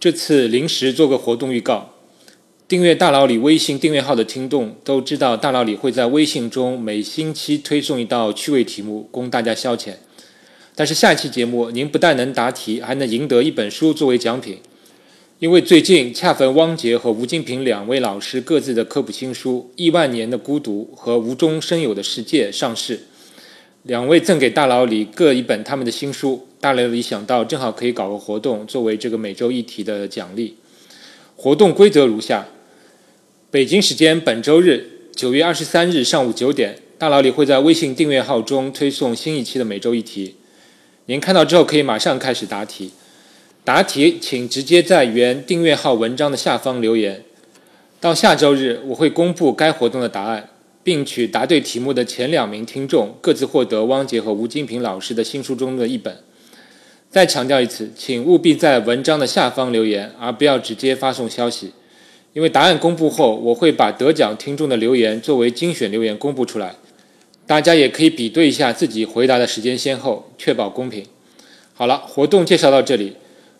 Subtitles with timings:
[0.00, 1.90] 这次临时做个活动预告。
[2.66, 9.96] 订阅大佬里微信订阅号的听众都知道，大佬里会在微信中每星期推送一道趣味题目供大家消遣。
[10.74, 14.56] 但是下一期节目，您不但能答题，还能赢得一本书作为奖品。
[15.38, 23.00] 因为最近恰逢汪杰和吴金平两位老师各自的科普新书《亿万年的孤独》和《无中生有的世界》上市，
[23.84, 26.46] 两位赠给大佬里各一本他们的新书。
[26.60, 30.58] 大佬里想到正好可以搞个活动，作为这个每周一题的奖励。
[31.36, 32.46] 活动规则如下。
[33.50, 40.36] 北京时间本周日九月二十三日上午九点，大佬里会在微信订阅号中推送新一期的每周一题。
[41.06, 42.92] 您看到之后可以马上开始答题。
[43.64, 47.24] 答题请直接在原订阅号文章的下方留言。
[47.98, 50.49] 到下周日我会公布该活动的答案，
[50.82, 56.16] 并取答对题目的前两名听众各自获得汪杰和吴金平老师的新书中的一本。
[57.10, 61.72] 再强调一次，请务必在文章的下方留言，而不要直接发送消息。
[62.32, 66.76] 因为答案公布后，我会把得奖听众的留言作为精选留言公布出来，
[67.44, 71.04] 大家也可以比对一下自己回答的时间先后，确保公平。
[71.74, 73.14] 好了，活动介绍到这里。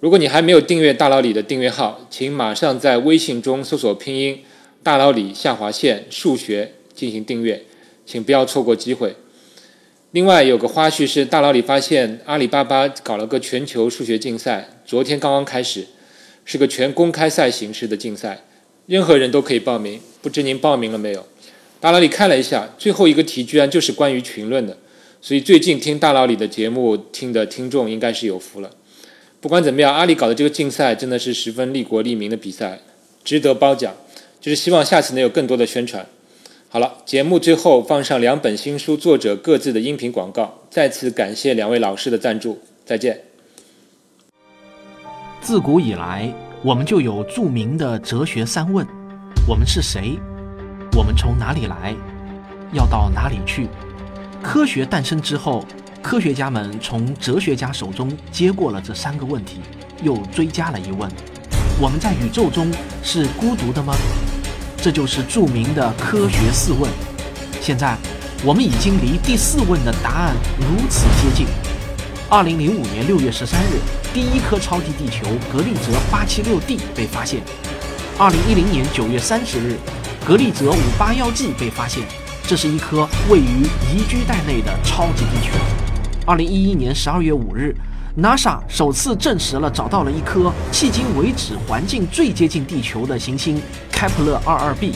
[0.00, 4.40] 如果你还没有订阅大佬李的订阅号，请马上在微信中搜索拼音
[4.82, 7.62] “大佬李下划线数学”进行订阅，
[8.04, 9.14] 请不要错过机会。
[10.12, 15.86] 另外有个花絮是，大佬李发现阿里巴巴搞了个全球数学竞赛，昨天刚刚开始，
[16.46, 18.42] 是个全公开赛形式的竞赛。
[18.86, 21.26] 任何人都可以报名，不知您报名了没有？
[21.78, 24.78] 大佬里看了一下，最后一个题居然就是关于群论的，
[25.20, 28.70] 所以最近听大佬里的节目听的听众应该是有福了。
[29.40, 32.80] 不管怎么样，阿里搞的这个竞赛真的是十分利国利民的比赛，
[33.22, 33.94] 值得褒奖。
[34.40, 36.06] 就是希望下次能有更多的宣传。
[36.68, 43.20] 好了，节目最后放上两本新书作者各自的音频广告，再次感谢两位老师的赞助，再见。
[45.40, 46.32] 自古以来。
[46.62, 48.84] 我们就有著名的哲学三问：
[49.46, 50.18] 我们是谁？
[50.96, 51.94] 我们从哪里来？
[52.72, 53.68] 要到哪里去？
[54.42, 55.64] 科学诞生之后，
[56.02, 59.60] 科学家们从哲学家手中接过了这三个问题，
[60.02, 61.08] 又追加了一问：
[61.80, 62.72] 我们在宇宙中
[63.04, 63.94] 是孤独的吗？
[64.76, 66.90] 这就是著名的科学四问。
[67.60, 67.96] 现在，
[68.44, 71.46] 我们已经离第四问的答案如此接近。
[72.28, 73.80] 二零零五年六月十三日。
[74.14, 77.42] 第一颗超级地球格利泽八七六 d 被发现。
[78.16, 79.76] 二零一零年九月三十日，
[80.26, 82.02] 格利泽五八幺 g 被发现，
[82.46, 85.52] 这是一颗位于宜居带内的超级地球。
[86.24, 87.76] 二零一一年十二月五日
[88.16, 93.60] ，NASA 首次证实了找到了一颗迄今为止环境最接近地球的行星
[93.90, 94.94] 开普勒二二 b。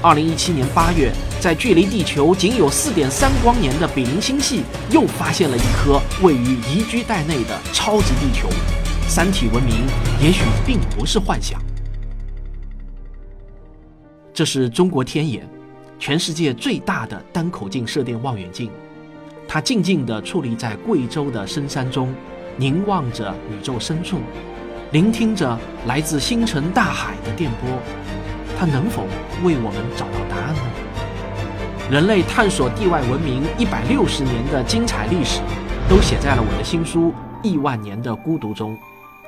[0.00, 8.48] 二零一七年八月，在距离地球仅有四点三光年的比邻星系，又发现了一颗位于宜居带内的超级地球。
[9.08, 9.86] 三体文明
[10.22, 11.60] 也许并不是幻想。
[14.32, 15.48] 这是中国天眼，
[15.98, 18.70] 全世界最大的单口径射电望远镜，
[19.50, 22.14] 它静静地矗立在贵州的深山中，
[22.58, 24.18] 凝望着宇宙深处，
[24.92, 27.70] 聆听着来自星辰大海的电波。
[28.58, 29.04] 它能否
[29.42, 30.60] 为我们找到答案呢？
[31.90, 35.40] 人类探索地外文明一百六十年的精彩历史，
[35.88, 37.10] 都写在了我的新书
[37.42, 38.76] 《亿万年的孤独》中。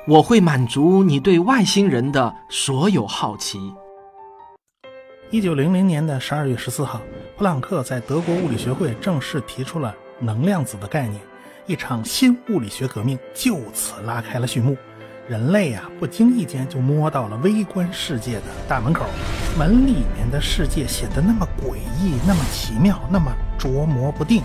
[0.07, 3.73] 我会满足你对外星人的所有好奇。
[5.31, 7.01] 一九零零年的十二月十四号，
[7.37, 11.19] 普朗克在德国物理学会正式提出了能量子的概念，
[11.65, 14.77] 一场新物理学革命就此拉开了序幕。
[15.27, 19.05] 人类呀，不经意间就摸到了微观世界的大门口，
[19.57, 24.43] 门里面的世界显得那么诡异，那么奇妙，那么捉摸不定。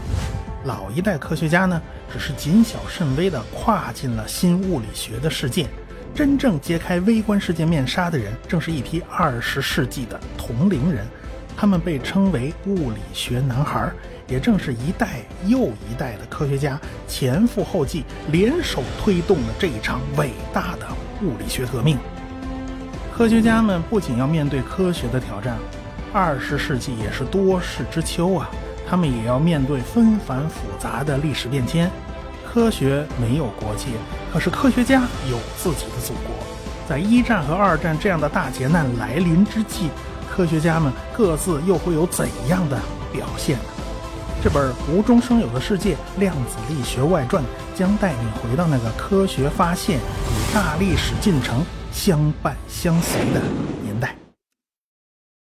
[0.64, 1.80] 老一代科学家呢，
[2.12, 5.66] 只是谨小慎微地跨进了新物理学的世界，
[6.14, 11.06] 真正揭开微观世界面纱的人，正是一批二十世纪的同龄人，
[11.56, 13.90] 他们被称为物理学男孩。
[14.28, 20.86] 也正是一代又一代的科学家前赴后继，联手推动了这一场伟大的
[21.22, 21.98] 物理学革命。
[23.16, 25.56] 科学家们不仅要面对科学的挑战，
[26.12, 28.50] 二十世纪也是多事之秋啊，
[28.88, 31.90] 他们也要面对纷繁复杂的历史变迁。
[32.44, 33.86] 科学没有国界，
[34.32, 36.34] 可是科学家有自己的祖国。
[36.88, 39.88] 在一战和二战这样的大劫难来临之际，
[40.30, 42.78] 科学家们各自又会有怎样的
[43.12, 43.75] 表现呢？
[44.42, 47.42] 这本《无中生有的世界：量子力学外传》
[47.74, 53.40] 将带你回到那个科学发现与大历史进程相伴相随的。